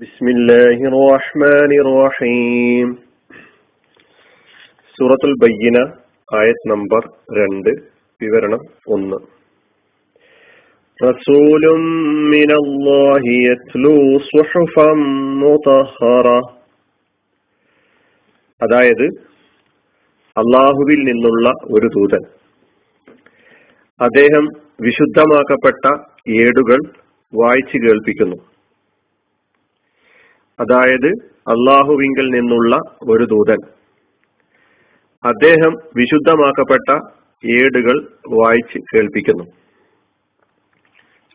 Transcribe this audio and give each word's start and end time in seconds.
بسم 0.00 0.25
الله 0.29 0.77
الرحمن 0.89 1.71
الرحيم 1.79 2.87
സൂറത്തുൽ 4.97 5.33
ബയ്യന 5.41 5.77
ആയത് 6.29 6.61
നമ്പർ 6.69 7.01
രണ്ട് 7.37 7.69
വിവരണം 8.21 8.61
ഒന്ന് 8.87 9.17
റസൂലും 10.99 11.81
മിനല്ലാഹി 12.31 13.35
യത്ലൂ 13.45 13.93
സുഹുഫം 14.27 15.01
മുതഹറ 15.41 16.27
അതായത് 18.61 19.05
അള്ളാഹുവിൽ 20.35 21.01
നിന്നുള്ള 21.09 21.47
ഒരു 21.71 21.89
ദൂതൻ 21.97 22.23
അദ്ദേഹം 23.99 24.47
വിശുദ്ധമാക്കപ്പെട്ട 24.79 25.83
ഏടുകൾ 26.41 26.79
വായിച്ചു 27.33 27.77
കേൾപ്പിക്കുന്നു 27.83 28.39
അതായത് 30.61 31.09
അള്ളാഹുവിങ്കിൽ 31.53 32.27
നിന്നുള്ള 32.29 32.75
ഒരു 33.09 33.23
ദൂതൻ. 33.23 33.59
അദ്ദേഹം 35.23 35.73
വിശുദ്ധമാക്കപ്പെട്ട 35.97 36.89
ഏടുകൾ 37.43 37.97
വായിച്ച് 38.29 38.79
കേൾപ്പിക്കുന്നു. 38.91 39.45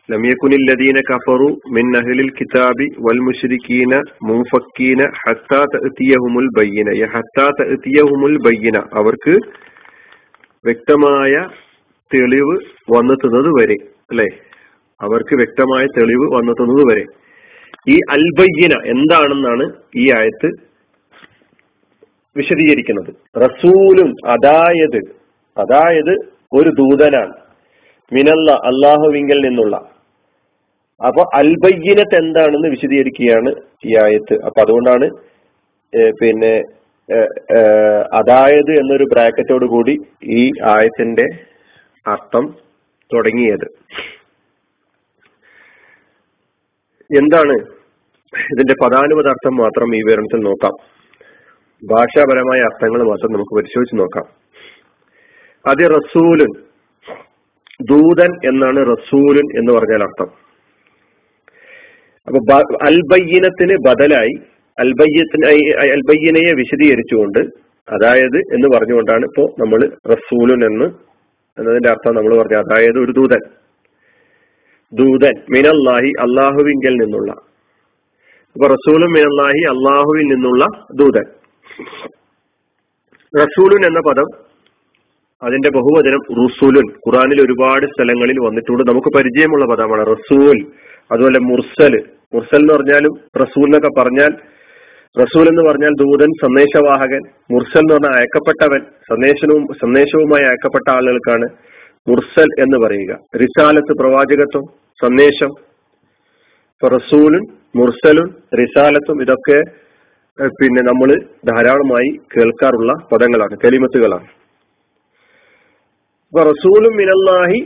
ലമിയക്കുനില്ലദീന 0.09 0.97
കഫറു 1.09 1.47
മിൻ 1.73 1.85
അഹ്ലിൽ 1.97 2.29
കിതാബി 2.31 2.87
വൽ 2.99 3.19
മുഷരിക്കീന 3.19 3.93
മുഫക്കീന 4.23 5.01
ഹത്താ 5.23 5.61
തഅതിയഹുമുൽ 5.73 6.49
ബയ്യന. 6.57 6.89
ഹത്താ 7.15 7.47
തഅതിയഹുമുൽ 7.59 8.37
ബയ്യന 8.45 8.77
അവർക്ക് 8.93 9.35
വ്യക്തമായ 10.65 11.33
തെളിവ് 12.11 12.55
വന്നെത്തുന്നത് 12.93 13.49
വരെ 13.59 13.77
അല്ലെ? 14.11 14.29
അവർക്ക് 15.01 15.35
വ്യക്തമായ 15.35 15.85
തെളിവ് 15.97 16.27
വന്നെത്തുന്നത് 16.35 16.83
വരെ. 16.89 17.05
ഈ 17.93 17.95
അൽബയ്യന 18.15 18.73
എന്താണെന്നാണ് 18.93 19.65
ഈ 20.01 20.05
ആയത്ത് 20.19 20.49
വിശദീകരിക്കുന്നത്. 22.35 23.11
റസൂലും 23.45 24.09
അതായത് 24.33 24.99
അതായത് 25.57 26.13
ഒരു 26.57 26.69
ദൂതനാണ്. 26.79 27.33
മിനല്ല 28.11 28.49
അള്ളാഹുവിങ്കൽ 28.69 29.39
നിന്നുള്ള. 29.45 29.75
അപ്പൊ 31.01 31.23
അൽബയ്യനത്ത് 31.39 32.15
എന്താണെന്ന് 32.23 32.69
വിശദീകരിക്കുകയാണ് 32.75 33.51
ഈ 33.89 33.93
ആയത്ത്. 34.03 34.35
അപ്പൊ 34.47 34.59
അതുകൊണ്ടാണ് 34.65 35.07
പിന്നെ 36.19 36.53
അതായത് 38.19 38.71
എന്നൊരു 38.81 39.05
ബ്രാക്കറ്റോട് 39.11 39.65
കൂടി 39.73 39.93
ഈ 40.39 40.41
ആയത്തിന്റെ 40.73 41.25
അർത്ഥം 42.05 42.45
തുടങ്ങിയത്. 43.11 43.67
എന്താണ് 47.15 47.53
ഇതിന്റെ 48.37 48.73
പദാനുപത 48.83 49.27
അർത്ഥം 49.27 49.55
മാത്രം 49.55 49.95
ഈ 49.95 49.99
വിവരണത്തിൽ 49.99 50.39
നോക്കാം. 50.39 50.73
ഭാഷാപരമായ 51.83 52.59
അർത്ഥങ്ങൾ 52.59 53.03
മാത്രം 53.03 53.31
നമുക്ക് 53.31 53.55
പരിശോധിച്ച് 53.55 53.99
നോക്കാം. 53.99 54.25
അത് 55.69 55.91
റസൂലുൻ 55.91 56.51
ദൂതൻ 57.81 58.47
എന്നാണ് 58.47 58.79
റസൂലുൻ 58.91 59.59
എന്ന് 59.59 59.73
പറഞ്ഞാൽ 59.73 60.03
അർത്ഥം. 60.03 60.47
അപ്പൊ 62.27 62.39
അൽബയ്യനത്തിന് 62.85 63.77
ബദലായി 63.87 64.33
അൽബയ്യത്തിന് 64.79 65.45
അൽബയ്യനയെ 65.91 66.53
വിശദീകരിച്ചുകൊണ്ട് 66.53 67.39
അതായത് 67.89 68.37
എന്ന് 68.37 68.77
പറഞ്ഞുകൊണ്ടാണ് 68.77 69.25
ഇപ്പോ 69.25 69.55
നമ്മൾ 69.59 69.91
റസൂലുൻ 70.07 70.65
എന്ന് 70.65 70.85
എന്നതിന്റെ 71.59 71.89
അർത്ഥം 71.89 72.15
നമ്മൾ 72.15 72.37
പറഞ്ഞു 72.37 72.57
അതായത് 72.57 72.99
ഒരു 72.99 73.11
ദൂതൻ. 73.11 73.66
ദൂതൻ 74.93 75.33
മിനല്ലാഹി 75.49 76.11
അള്ളാഹുവിങ്കൽ 76.19 76.93
നിന്നുള്ള. 76.93 77.31
അപ്പൊ 78.55 78.67
റസൂലും 78.67 79.09
മിനല്ലാഹി 79.09 79.61
അള്ളാഹുവിൽ 79.69 80.25
നിന്നുള്ള 80.27 80.65
ദൂതൻ. 80.95 81.23
റസൂലുൻ 83.39 83.85
എന്ന 83.85 83.99
പദം 83.99 84.25
അതിന്റെ 85.43 85.69
ബഹുവചനം 85.69 86.43
റുസൂലുൻ. 86.43 86.91
ഖുറാനിൽ 86.91 87.41
ഒരുപാട് 87.41 87.85
സ്ഥലങ്ങളിൽ 87.85 88.39
വന്നിട്ടുണ്ട്. 88.39 88.91
നമുക്ക് 88.91 89.07
പരിചയമുള്ള 89.17 89.65
പദമാണ് 89.65 90.05
റസൂൽ 90.07 90.65
അതുപോലെ 91.11 91.39
മുർസൽ. 91.39 92.03
മുർസൽ 92.33 92.55
എന്ന് 92.55 92.73
പറഞ്ഞാലും 92.73 93.41
റസൂൽ 93.41 93.65
എന്നൊക്കെ 93.65 94.01
പറഞ്ഞാൽ 94.01 94.31
റസൂൽ 95.21 95.47
എന്ന് 95.47 95.61
പറഞ്ഞാൽ 95.69 95.89
ദൂതൻ 95.89 96.29
സന്ദേശവാഹകൻ. 96.43 97.21
മുർസൽ 97.51 97.79
എന്ന് 97.79 97.93
പറഞ്ഞാൽ 97.93 98.15
അയക്കപ്പെട്ടവൻ. 98.15 98.79
സന്ദേശവും 98.79 99.67
സന്ദേശവുമായി 99.81 100.43
അയക്കപ്പെട്ട 100.43 100.91
ആളുകൾക്കാണ് 100.91 101.47
മുർസൽ 102.07 102.49
എന്ന് 102.63 102.77
പറയുക. 102.85 103.13
റിസാലത്ത് 103.41 103.93
പ്രവാചകത്വം 103.99 104.65
സന്ദേശം. 105.01 105.51
റസൂലും 106.81 107.43
മുർസലും 107.75 108.27
റിസാലത്തും 108.59 109.21
ഇതൊക്കെ 109.21 109.59
പിന്നെ 110.59 110.81
നമ്മൾ 110.81 111.09
ധാരാളമായി 111.49 112.09
കേൾക്കാറുള്ള 112.33 112.91
പദങ്ങളാണ് 113.11 113.55
കലിമത്തുകളാണ്. 113.65 114.27
ഇപ്പൊ 116.29 116.41
റസൂലും 116.51 116.93
മിനല്ലാഹി 116.97 117.61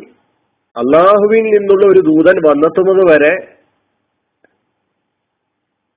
അള്ളാഹുവിൽ 0.76 1.46
നിന്നുള്ള 1.56 1.86
ഒരു 1.92 2.02
ദൂതൻ 2.10 2.38
വന്നെത്തുന്നത് 2.48 3.04
വരെ 3.12 3.34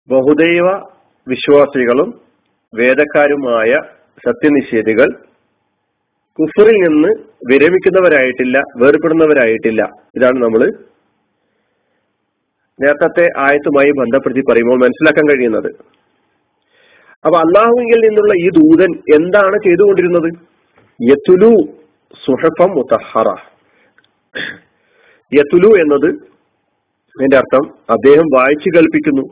ബഹുദൈവ 0.08 0.66
വിശ്വാസികളും 1.26 2.08
വേദക്കാരുമായ 2.72 3.70
സത്യനിഷേധികൾ 4.26 5.08
കുഫറിൽ 6.38 6.76
നിന്ന് 6.84 7.10
വിരമിക്കുന്നവരായിട്ടില്ല 7.50 8.58
വേർപെടുന്നവരായിട്ടില്ല. 8.76 9.82
ഇതാണ് 10.16 10.38
നമ്മൾ 10.42 10.62
നേരത്തെ 12.82 13.24
ആയത്തുമായി 13.38 13.90
ബന്ധപ്പെടുത്തി 13.90 14.42
പറയുമ്പോൾ 14.50 14.78
മനസ്സിലാക്കാൻ 14.78 15.26
കഴിയുന്നത്. 15.30 15.68
അപ്പൊ 17.24 17.36
അള്ളാഹുവിൽ 17.38 18.00
നിന്നുള്ള 18.06 18.32
ഈ 18.34 18.48
ദൂതൻ 18.48 18.90
എന്താണ് 19.16 19.56
ചെയ്തുകൊണ്ടിരുന്നത്? 19.66 20.28
യത്തുലു 21.00 21.52
സുഹഫം 22.24 22.70
മുത്തഹറ 22.70 23.28
യത്തുലു 25.32 25.70
എന്നത് 25.82 26.10
അതിന്റെ 27.16 27.36
അർത്ഥം 27.36 27.64
അദ്ദേഹം 27.90 28.26
വായിച്ചു 28.36 28.68
കൽപ്പിക്കുന്നു 28.76 29.24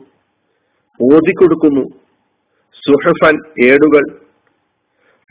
ഓതിക്കൊടുക്കുന്നു 0.99 1.83
സുഹഫൻ 2.87 3.35
ഏടുകൾ 3.63 4.03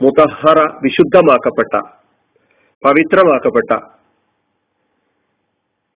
മുതഹറ 0.02 0.58
വിശുദ്ധമാക്കപ്പെട്ട 0.82 1.74
പവിത്രമാക്കപ്പെട്ട. 2.84 3.72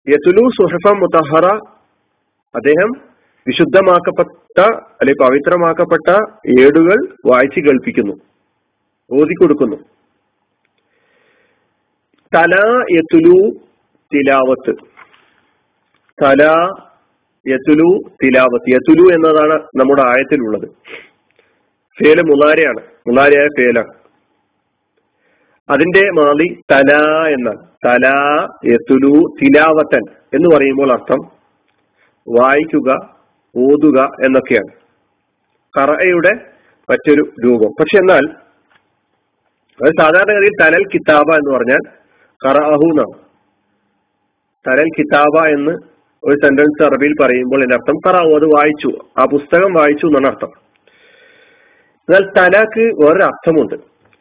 യസുലു 0.09 0.43
സുഹഫ 0.57 0.93
മുതഹറ 0.93 1.45
അദ്ദേഹം 2.55 2.91
വിശുദ്ധമാക്കപ്പെട്ട 3.47 4.59
അല്ലെ 5.01 5.13
പവിത്രമാക്കപ്പെട്ട 5.21 6.09
ഏടുകൾ 6.59 6.97
വായിച്ചു 7.25 7.59
കേൾപ്പിക്കുന്നു 7.59 8.13
ഓതിക്കൊടുക്കുന്നു 9.11 9.77
തല 12.35 12.53
യത്തുലു 12.91 13.37
തിലാവത്ത്. 14.13 14.73
തല 16.23 16.43
യത്തുലു 17.47 17.89
തിലാവത്ത്. 18.23 18.69
യത്തുലു 18.69 19.05
എന്നതാണ് 19.15 19.57
നമ്മുടെ 19.75 20.03
ആയത്തിലുള്ളത്. 20.07 20.67
ഫേല 21.99 22.21
മുലാരയാണ് 22.21 22.96
മുലാരയായ 23.07 23.47
ഫേലാണ് 23.47 23.97
അതിന്റെ 25.69 26.11
മാതി 26.11 26.61
തല 26.71 26.93
എന്നാണ് 27.27 27.67
തല 27.85 28.07
യത്തുലു 28.65 29.23
തിലാവത്തൻ 29.41 30.01
എന്ന് 30.33 30.55
പറയുമ്പോൾ 30.55 30.91
അർത്ഥം 30.91 31.19
വായിക്കുക 32.39 32.91
ഓതുക 33.57 33.99
എന്നൊക്കെയാണ്. 34.25 34.71
കറയുടെ 35.79 36.33
മറ്റൊരു 36.89 37.21
രൂപം. 37.45 37.71
പക്ഷെ 37.79 37.97
എന്നാൽ 37.97 38.25
അത് 39.83 39.91
സാധാരണഗതിയിൽ 39.99 40.51
തലൽ 40.61 40.83
കിതാബ 40.83 41.35
എന്ന് 41.35 41.57
പറഞ്ഞാൽ 41.57 41.79
കറഅഹു 42.45 42.85
എന്നാണ്. 42.85 43.27
തലൽ 44.69 44.89
കിതാബ 44.99 45.47
എന്ന് 45.47 45.71
ഒരു 46.23 46.35
സെന്റൻസ് 46.45 46.83
അറബിയിൽ 46.83 47.13
പറയുമ്പോൾ 47.21 47.63
എന്റെ 47.63 47.75
അർത്ഥം 47.75 47.97
കറാവു 48.07 48.35
അത് 48.35 48.45
വായിച്ചു 48.45 48.89
ആ 49.19 49.25
പുസ്തകം 49.25 49.73
വായിച്ചു 49.73 50.05
എന്നാണ് 50.05 50.27
അർത്ഥം. 50.27 50.66
എന്നാൽ 52.07 52.25
തലാക്ക് 52.37 52.83
വേറൊരു 53.01 53.25
അർത്ഥമുണ്ട് 53.29 53.75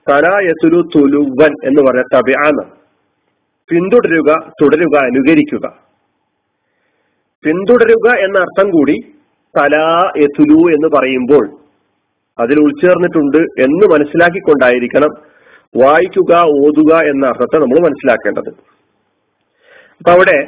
തല 0.06 0.26
യസുലു 0.46 0.80
തുലുവൻ 0.94 1.52
എന്ന് 1.68 1.80
പറഞ്ഞ 1.86 2.02
തബിയാന്ന് 2.14 2.64
പിന്തുടരുക 3.70 4.30
തുടരുക 4.60 4.94
അനുകരിക്കുക. 5.08 5.66
പിന്തുടരുക 7.44 8.08
എന്ന 8.24 8.36
അർത്ഥം 8.44 8.68
കൂടി 8.76 8.96
തല 9.54 9.74
യസുലു 10.22 10.60
എന്ന് 10.76 10.88
പറയുമ്പോൾ 10.96 11.44
അതിൽ 12.38 12.56
ഉൾച്ചേർന്നിട്ടുണ്ട് 12.64 13.40
എന്ന് 13.64 13.86
മനസ്സിലാക്കിക്കൊണ്ടായിരിക്കണം 13.94 15.12
വായിക്കുക 15.82 16.32
ഓതുക 16.64 16.92
എന്ന 17.12 17.24
അർത്ഥത്തെ 17.32 17.56
നമ്മൾ 17.62 17.78
മനസ്സിലാക്കേണ്ടത്. 17.86 18.50
അപ്പൊ 19.98 20.10
അവിടെ 20.16 20.38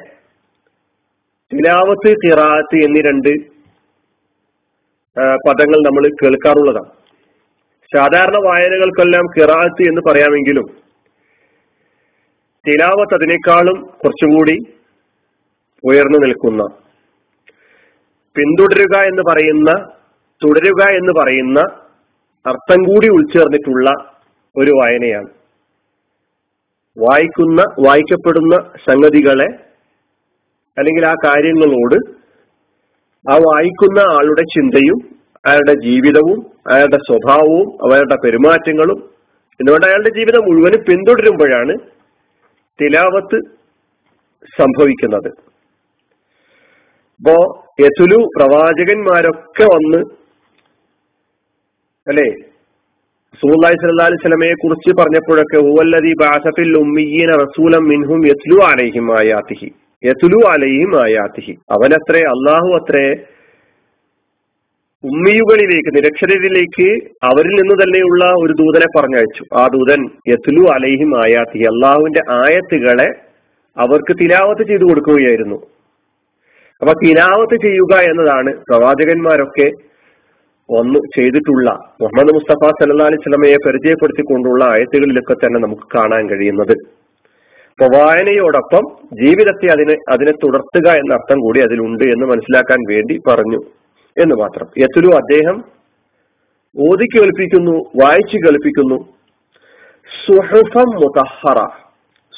തിലാവത്ത് 1.53 2.11
തിറാത്ത് 2.25 2.79
എന്നീ 2.87 3.01
രണ്ട് 3.11 3.33
പദങ്ങൾ 5.47 5.79
നമ്മൾ 5.89 6.05
കേൾക്കാറുള്ളതാണ്. 6.21 6.91
സാധാരണ 7.97 8.37
വായനകൾക്കെല്ലാം 8.47 9.27
കിറാത്ത് 9.27 9.89
എന്ന് 9.89 10.01
പറയാമെങ്കിലും 10.11 10.65
തിലാവത്ത് 12.67 13.15
അതിനേക്കാളും 13.15 13.87
കുറച്ചുകൂടി 13.87 14.57
ഉയർന്നു 15.85 16.19
നിൽക്കുന്ന 16.19 16.63
പിന്തുടരുക 18.37 19.05
എന്ന് 19.05 19.23
പറയുന്ന 19.23 19.71
തുടരുക 20.45 20.91
എന്ന് 20.91 21.13
പറയുന്ന 21.13 21.61
അർത്ഥം 22.47 22.83
കൂടി 22.83 23.09
ഉൾച്ചേർന്നിട്ടുള്ള 23.09 23.91
ഒരു 24.57 24.71
വായനയാണ്. 24.71 25.29
വായിക്കുന്ന 26.99 27.63
വായിക്കപ്പെടുന്ന 27.87 28.57
സംഗതികളെ 28.59 29.49
അല്ലെങ്കിൽ 30.79 31.07
ആ 31.07 31.15
കാര്യങ്ങളോട് 31.25 31.95
ആ 33.31 33.35
വായിക്കുന്ന 33.35 33.99
ആളുടെ 33.99 34.43
ചിന്തയും 34.43 35.18
അയാളുടെ 35.47 35.75
ജീവിതവും 35.75 36.47
അയാളുടെ 36.73 36.97
സ്വഭാവവും 36.97 37.93
അയാളുടെ 37.93 38.17
പെരുമാറ്റങ്ങളും 38.25 39.11
എന്നുകൊണ്ട് 39.61 39.87
അയാളുടെ 39.87 40.09
ജീവിതം 40.09 40.45
മുഴുവനും 40.45 40.85
പിന്തുടരുമ്പോഴാണ് 40.89 41.79
തിലാവത്ത് 42.81 43.41
സംഭവിക്കുന്നത്. 44.61 45.29
ഇപ്പോ 47.21 47.65
യസുലു 47.81 48.29
പ്രവാചകന്മാരൊക്കെ 48.37 49.63
വന്ന് 49.63 49.99
അല്ലെ? 52.09 52.31
സൂല്ലായി 53.41 53.75
സല്ലാ 53.75 54.05
അലൈഹി 54.05 54.29
സ്വലമയെ 54.29 54.53
കുറിച്ച് 54.53 55.01
പറഞ്ഞപ്പോഴൊക്കെ 55.01 55.57
ഹുവല്ലതി 55.57 56.13
ബാസഫിൽ 56.21 56.79
ഉമ്മിയീന 56.79 57.31
റസൂലം 57.31 57.89
മിൻഹും 57.89 58.27
യസ്ലു 58.27 58.65
അലൈഹിം 58.65 59.19
ആയാത്തിഹി. 59.19 59.71
യത്ലു 60.05 60.49
അലൈഹിം 60.49 61.03
ആയാത്തിഹി. 61.03 61.53
അവനത്രേ 61.53 62.21
അള്ളാഹു 62.21 62.77
അത്രേ 62.77 63.25
ഉമ്മിയുകളിലേക്ക് 65.05 65.91
നിരക്ഷരരിലേക്ക് 65.97 66.87
അവരിൽ 67.25 67.53
നിന്ന് 67.61 67.75
തന്നെയുള്ള 67.75 68.25
ഒരു 68.45 68.53
ദൂതനെ 68.53 68.89
പറഞ്ഞയച്ചു. 68.99 69.43
ആ 69.61 69.67
ദൂതൻ 69.67 70.01
യത്തുലു 70.29 70.65
അലൈഹിം 70.71 71.11
ആയാത്തി 71.25 71.59
അള്ളാഹുവിന്റെ 71.59 72.23
ആയത്തുകളെ 72.31 73.09
അവർക്ക് 73.77 74.19
തിലാവത്ത് 74.21 74.69
ചെയ്തു 74.69 74.85
കൊടുക്കുകയായിരുന്നു. 74.85 75.59
അപ്പൊ 76.83 76.93
തിലാവത്ത് 77.05 77.57
ചെയ്യുക 77.67 77.95
എന്നതാണ് 78.01 78.53
പ്രവാചകന്മാരൊക്കെ 78.53 79.69
ഒന്ന് 80.69 80.99
ചെയ്തിട്ടുള്ള 81.17 81.71
മുഹമ്മദ് 82.03 82.35
മുസ്തഫ 82.35 82.73
സല്ലാ 82.81 83.07
അലൈഹി 83.07 83.23
സ്വലമയെ 83.23 83.57
പരിചയപ്പെടുത്തിക്കൊണ്ടുള്ള 83.67 84.65
ആയത്തുകളിലൊക്കെ 84.65 85.35
തന്നെ 85.35 85.61
നമുക്ക് 85.61 85.99
കാണാൻ 85.99 86.31
കഴിയുന്നത്. 86.31 86.77
അപ്പൊ 87.71 87.87
വായനയോടൊപ്പം 87.99 88.85
ജീവിതത്തെ 89.23 89.67
അതിനെ 89.73 89.97
അതിനെ 90.13 90.31
തുടർത്തുക 90.31 90.89
എന്ന 90.91 91.13
അർത്ഥം 91.15 91.41
കൂടി 91.41 91.61
അതിലുണ്ട് 91.61 92.05
എന്ന് 92.05 92.27
മനസ്സിലാക്കാൻ 92.27 92.79
വേണ്ടി 92.95 93.21
പറഞ്ഞു. 93.29 93.61
എന്ന് 94.21 94.35
മാത്രം. 94.35 94.69
യത്തുരു 94.79 95.07
അദ്ദേഹം 95.07 95.65
ഓതി 96.79 97.07
കേൾപ്പിക്കുന്നു 97.07 97.73
വായിച്ചു 97.73 98.37
കേൾപ്പിക്കുന്നു. 98.37 99.19
സുഹൃഫം 100.27 100.91
മുതഹറ 100.95 101.59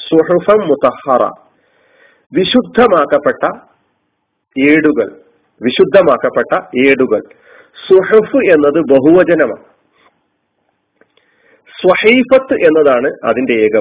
സുഹൃഫം 0.09 0.67
മുതഹറ. 0.67 1.29
വിശുദ്ധമാക്കപ്പെട്ട 2.33 3.57
ഏടുകൾ 4.59 5.21
വിശുദ്ധമാക്കപ്പെട്ട 5.63 6.79
ഏടുകൾ. 6.87 7.21
സുഹഫ് 7.89 8.37
എന്നത് 8.37 8.79
ബഹുവചനമാണ്. 8.79 9.65
സ്വഹൈഫത്ത് 11.81 12.53
എന്നതാണ് 12.53 13.11
അതിന്റെ 13.25 13.53
ഏക 13.53 13.77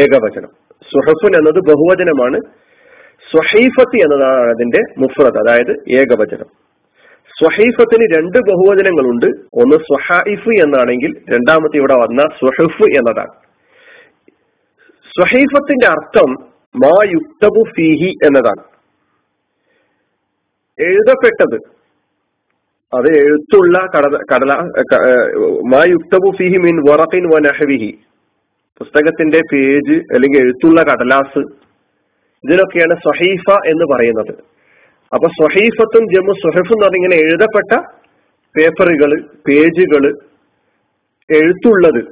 ഏകവചനം. 0.00 0.48
സുഹഫുൻ 0.92 1.36
എന്നത് 1.36 1.60
ബഹുവചനമാണ്. 1.60 2.40
സ്വഹൈഫത്ത് 3.30 3.96
എന്നതാണ് 3.96 4.50
അതിന്റെ 4.50 4.80
മുഫ്രത് 4.98 5.38
അതായത് 5.38 5.84
ഏകവചനം. 5.88 6.61
സ്വഹൈഫത്തിന് 7.28 8.18
രണ്ട് 8.18 8.38
ബഹുവചനങ്ങളുണ്ട്. 8.38 9.26
ഒന്ന് 9.54 9.76
സ്വഹായിഫ് 9.76 10.48
എന്നാണെങ്കിൽ 10.48 11.18
രണ്ടാമത്തെ 11.30 11.76
ഇവിടെ 11.76 11.94
വന്ന 11.94 12.20
സ്വഹഫ് 12.20 12.82
എന്നതാണ്. 12.82 13.30
സ്വഹീഫത്തിന്റെ 15.00 15.86
അർത്ഥം 15.86 16.32
മാ 16.76 17.04
യുക്തബു 17.04 17.64
ഫീഹി 17.76 18.16
എന്നതാണ്. 18.24 18.64
എഴുതപ്പെട്ടത്. 20.82 21.56
അത് 22.96 23.18
എഴുത്തുള്ള 23.18 23.78
കടല 23.78 24.16
കടല 24.16 24.52
മാ 25.74 25.84
യുക്തബു 25.84 26.30
ഫിഹി 26.36 26.58
മിൻ 26.58 26.90
വറഖിൻ 26.90 27.42
നഹവിഹി. 27.42 27.98
പുസ്തകത്തിന്റെ 28.78 29.40
പേജ് 29.52 29.98
അല്ലെങ്കിൽ 30.14 30.40
എഴുത്തുള്ള 30.40 30.82
കടലാസ്. 30.82 31.38
ഇതിനൊക്കെയാണ് 32.44 32.96
സ്വഹീഫ 32.96 33.58
എന്ന് 33.66 33.84
പറയുന്നത്. 33.94 34.51
അപ്പൊ 35.14 35.26
സൊഹീഫത്തും 35.40 36.04
ജമ്മു 36.14 36.32
സുഹഫ് 36.32 36.72
എന്ന് 36.72 36.84
പറഞ്ഞിങ്ങനെ 36.84 37.16
എഴുതപ്പെട്ട 37.24 37.72
പേപ്പറുകൾ 38.54 39.10
പേജുകൾ 39.48 40.04
എഴുത്തുള്ളത് 41.30 42.02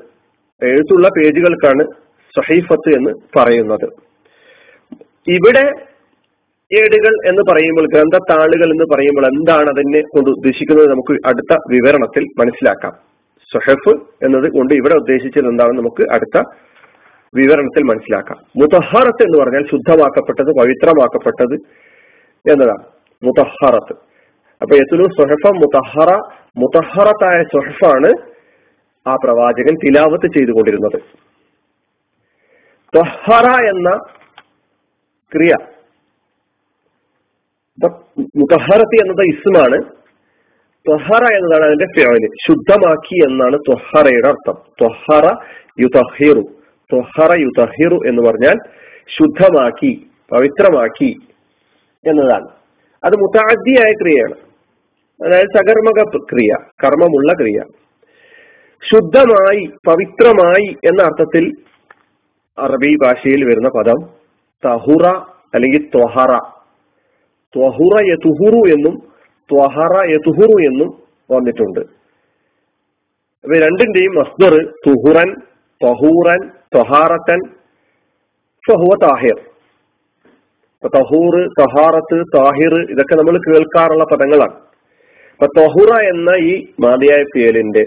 എഴുത്തുള്ള 0.62 1.08
പേജുകൾക്കാണ് 1.08 1.84
സ്വഹീഫത്ത് 2.34 2.90
എന്ന് 2.96 3.12
പറയുന്നത്. 3.36 3.86
ഇവിടെ 5.36 5.64
ഏടുകൾ 6.70 7.14
എന്ന് 7.28 7.42
പറയുമ്പോൾ 7.50 7.86
ഗ്രന്ഥത്താളുകൾ 7.86 8.68
എന്ന് 8.74 8.84
പറയുമ്പോൾ 8.94 9.26
എന്താണ് 9.26 9.68
അതിനെ 9.68 10.00
കൊണ്ട് 10.00 10.30
ഉദ്ദേശിക്കുന്നത് 10.30 10.88
നമുക്ക് 10.88 11.14
അടുത്ത 11.26 11.52
വിവരണത്തിൽ 11.70 12.24
മനസ്സിലാക്കാം. 12.40 12.92
സൊഹഫ് 13.52 13.94
എന്നത് 14.24 14.48
കൊണ്ട് 14.52 14.74
ഇവിടെ 14.74 14.94
ഉദ്ദേശിച്ചത് 14.94 15.48
എന്താണെന്ന് 15.48 15.80
നമുക്ക് 15.80 16.04
അടുത്ത 16.14 16.38
വിവരണത്തിൽ 17.34 17.82
മനസ്സിലാക്കാം. 17.82 18.38
മുതഹറത്ത് 18.60 19.22
എന്ന് 19.22 19.38
പറഞ്ഞാൽ 19.42 19.64
ശുദ്ധമാക്കപ്പെട്ടത് 19.70 20.50
പവിത്രമാക്കപ്പെട്ടത് 20.60 21.56
എന്നതാണ്. 22.50 22.84
മുതഹറത്ത്. 23.22 23.92
അപ്പൊ 24.62 24.76
യത്തുലു 24.76 25.04
സൊഹഫ 25.04 25.52
മുതഹറ 25.54 26.18
മുതഹറത്തായ 26.56 27.42
സൊഹഫാണ് 27.42 28.12
ആ 29.08 29.14
പ്രവാചകൻ 29.14 29.74
തിലാവത്ത് 29.74 30.26
ചെയ്തുകൊണ്ടിരുന്നത്. 30.26 31.02
തൊഹറ 32.96 33.64
എന്ന 33.64 33.98
ക്രിയ 35.34 35.54
മുതഹറത്തി 38.36 39.02
എന്നത് 39.02 39.22
ഇസ്മാണ്. 39.26 39.82
ത്വഹറ 40.88 41.32
എന്നതാണ് 41.34 41.64
അതിന്റെ 41.64 41.86
ഫേവൽ 41.96 42.18
ശുദ്ധമാക്കി 42.26 43.24
എന്നാണ് 43.24 43.56
ത്വഹറയുടെ 43.56 44.28
അർത്ഥം. 44.28 44.58
ത്വഹറ 44.80 45.36
യുതഹിറു. 45.80 46.40
ത്വഹറ 46.92 47.38
യുതഹിറു 47.38 47.94
എന്ന് 48.06 48.22
പറഞ്ഞാൽ 48.22 48.54
ശുദ്ധമാക്കി 49.06 50.10
പവിത്രമാക്കി 50.32 51.16
എന്നതാണ്. 52.06 52.48
അത് 53.04 53.12
മുത്താദ്യായ 53.12 53.92
ക്രിയയാണ്. 53.92 54.34
അതായത് 55.26 55.56
സകർമ്മക 55.56 56.18
ക്രിയ 56.18 56.54
കർമ്മമുള്ള 56.84 57.32
ക്രിയ. 57.32 57.60
ശുദ്ധമായി 58.92 59.64
പവിത്രമായി 59.86 60.76
എന്ന 60.84 61.02
അർത്ഥത്തിൽ 61.02 61.52
അറബി 62.58 62.94
ഭാഷയിൽ 62.94 63.44
വരുന്ന 63.44 63.68
പദം 63.68 64.10
തഹുറ 64.64 65.06
അല്ലെങ്കിൽ 65.54 65.90
ത്വഹറ. 65.94 66.38
ത്വഹുറ 67.56 68.04
യതുഹുറു 68.04 68.68
എന്നും 68.68 69.12
ത്വഹറ 69.52 70.10
യതുഹുറു 70.10 70.62
എന്നും 70.64 71.02
വന്നിട്ടുണ്ട്. 71.30 71.80
അപ്പൊ 73.40 73.54
രണ്ടിന്റെയും 73.54 74.14
മസ്ദർ 74.14 74.66
തുഹുറൻ 74.86 75.34
ത്വഹൂറൻ 75.84 76.48
ത്വഹാറത്തൻ 76.48 77.50
ഫഹുവ 78.68 78.96
താഹിർ. 79.02 79.49
തഹൂർ 80.84 81.34
തഹാറത്ത് 81.60 82.18
താഹിർ 82.36 82.74
ഇതൊക്കെ 82.90 83.14
നമ്മൾ 83.14 83.34
കേൾക്കാറുള്ള 83.38 84.04
പദങ്ങളാണ്. 84.04 84.56
അപ്പൊ 85.32 85.46
തഹുറ 85.60 85.90
എന്ന 86.12 86.30
ഈ 86.44 86.54
മാതിയായ 86.80 87.22
പേലിന്റെ 87.22 87.84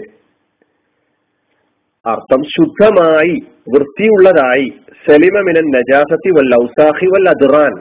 അർത്ഥം 2.06 2.42
ശുദ്ധമായി 2.42 3.34
വൃത്തിയുള്ളതായി 3.68 4.66
സലിമമിനൻ 5.06 5.68
നജാസത്തി 5.76 6.30
വൽ 6.30 6.50
ഔസാഹി 6.62 7.06
വൽ 7.06 7.28
അദ്റാൻ 7.28 7.74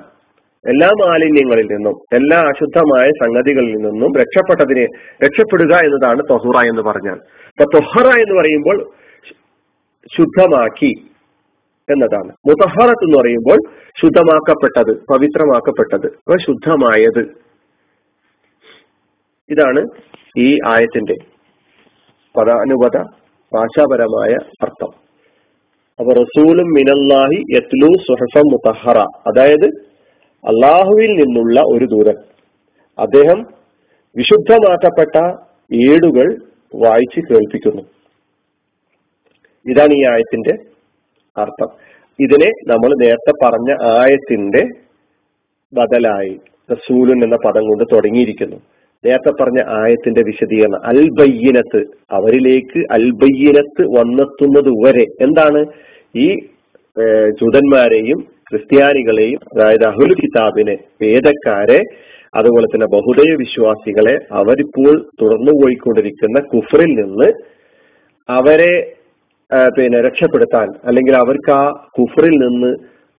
എല്ലാ 0.65 0.89
മാലിന്യങ്ങളിൽ 1.01 1.65
നിന്നും 1.65 1.95
എല്ലാ 2.13 2.37
അശുദ്ധമായ 2.39 3.07
സംഗതികളിൽ 3.21 3.75
നിന്നും 3.75 4.11
രക്ഷപ്പെട്ടതിനെ 4.19 4.85
രക്ഷപ്പെടുക 5.25 5.73
എന്നതാണ് 5.75 6.21
തൊഹുറ 6.29 6.57
എന്ന് 6.65 6.81
പറഞ്ഞാൽ. 6.81 7.17
അപ്പൊ 7.49 7.65
തൊഹറ 7.79 8.07
എന്ന് 8.19 8.35
പറയുമ്പോൾ 8.41 8.77
ശുദ്ധമാക്കി 10.17 10.91
എന്നതാണ്. 11.91 12.33
മുതഹറത്ത് 12.47 13.03
എന്ന് 13.03 13.17
പറയുമ്പോൾ 13.17 13.57
ശുദ്ധമാക്കപ്പെട്ടത് 14.01 15.01
പവിത്രമാക്കപ്പെട്ടത് 15.01 16.37
ശുദ്ധമായത് 16.37 17.43
ഇതാണ് 19.49 19.87
ഈ 20.37 20.57
ആയത്തിന്റെ 20.67 21.15
പദാനുപത 22.39 22.97
ഭാഷാപരമായ 23.55 24.31
അർത്ഥം. 24.61 25.03
അപ്പൊ 25.99 26.13
റസൂലും 26.13 26.65
മിനല്ലാഹി 26.65 27.43
യത്ലു 27.55 27.97
സുഹഫ 27.97 28.41
മുതഹറ. 28.51 28.97
അതായത് 28.99 29.65
അള്ളാഹുവിൽ 30.47 31.09
നിന്നുള്ള 31.09 31.59
ഒരു 31.59 31.85
ദൂതൻ. 31.85 32.15
അദ്ദേഹം 32.99 33.45
വിശുദ്ധമാക്കപ്പെട്ട 34.17 35.15
ഏടുകൾ 35.75 36.35
വായിച്ച് 36.75 37.19
കേൾപ്പിക്കുന്നു. 37.19 37.81
ഇതാണ് 39.71 39.93
ഈ 39.93 40.05
ആയത്തിന്റെ 40.11 40.72
അർത്ഥം. 41.37 41.67
ഇതിനെ 42.19 42.49
നമ്മൾ 42.67 42.89
നേരത്തെ 43.03 43.31
പറഞ്ഞ 43.43 43.71
ആയത്തിന്റെ 43.99 44.63
ബദലായി 45.73 46.39
റസൂലുൻ 46.71 47.23
എന്ന 47.23 47.35
പദം 47.35 47.61
കൊണ്ട് 47.61 47.83
തുടങ്ങിയിരിക്കുന്നു. 47.93 48.57
നേരത്തെ 49.05 49.43
പറഞ്ഞ 49.43 49.61
ആയത്തിന്റെ 49.67 50.21
വിശദീകരണം 50.21 50.85
അൽബയ്യനത്ത് 50.85 51.85
അവരിലേക്ക് 52.11 52.79
അൽബയ്യനത്ത് 52.91 53.87
വന്നെത്തുന്നത് 53.99 54.69
വരെ. 54.85 55.05
എന്താണ്? 55.21 55.65
ഈ 56.15 56.27
ജൂതന്മാരെയും 57.41 58.19
ക്രിസ്ത്യാനികളെയും 58.49 59.39
അതായത് 59.53 59.85
അഹുൽ 59.85 60.13
കിതാബിനെ 60.13 60.77
വേദക്കാരെ 61.01 61.79
അതുപോലെ 62.35 62.65
തന്നെ 62.65 62.87
ബഹുദയ 62.87 63.35
വിശ്വാസികളെ 63.35 64.15
അവരിപ്പോൾ 64.31 65.09
തുറന്നുപോയിക്കൊണ്ടിരിക്കുന്ന 65.21 66.39
കുഫറിൽ 66.39 66.91
നിന്ന് 67.01 67.31
അവരെ 68.29 68.93
പിന്നെ 69.51 70.01
രക്ഷപ്പെടുത്താൻ 70.01 70.67
അല്ലെങ്കിൽ 70.85 71.15
അവർക്ക് 71.15 71.51
ആ 71.51 71.89
കുഫറിൽ 71.99 72.35
നിന്ന് 72.47 72.71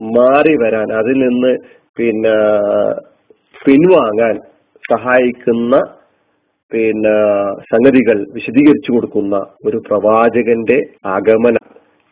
മാറി 0.01 0.53
വരാൻ 0.63 0.94
അതിൽ 0.94 1.18
നിന്ന് 1.27 1.58
പിന്നെ 1.98 2.36
പിൻവാങ്ങാൻ 3.65 4.39
സഹായിക്കുന്ന 4.94 5.75
പിന്നെ 6.72 7.15
സംഗതികൾ 7.60 8.25
വിശദീകരിച്ചു 8.34 8.92
കൊടുക്കുന്ന 8.92 9.36
ഒരു 9.65 9.77
പ്രവാചകന്റെ 9.77 10.77
ആഗമനം. 11.06 11.65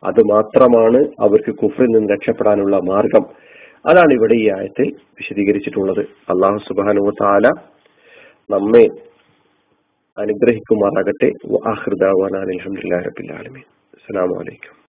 അത് 0.04 0.22
മാത്രമാണ് 0.22 1.00
അവർക്ക് 1.20 1.52
കുഫറിൽ 1.56 1.88
നിന്ന് 1.88 2.14
രക്ഷപ്പെടാനുള്ള 2.14 2.78
മാർഗം. 2.78 3.26
അതാണ് 3.86 4.14
ഇവിടെ 4.14 4.34
ഈ 4.34 4.50
ആയത്തിൽ 4.50 4.88
വിശദീകരിച്ചിട്ടുള്ളത്. 5.20 6.04
അള്ളാഹു 6.30 6.58
സുബാനു 6.68 7.12
താല 7.22 7.48
നമ്മെ 8.50 8.86
അനുഗ്രഹിക്കുമാറാകട്ടെ. 10.18 11.30
അലഹമുല്ലാ 11.72 13.00
റബിൻ 13.08 13.28
Assalamu 14.02 14.34
alaikum. 14.42 14.74